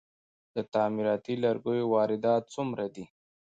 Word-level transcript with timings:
د 0.55 0.57
تعمیراتي 0.73 1.35
لرګیو 1.43 1.91
واردات 1.93 2.43
څومره 2.55 2.85
دي؟ 2.95 3.05